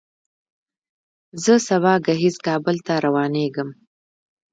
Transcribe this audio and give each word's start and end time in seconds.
زه 1.43 1.53
سبا 1.67 1.93
ګهیځ 2.05 2.35
کابل 2.47 2.75
ته 2.85 2.93
روانېږم. 3.05 3.69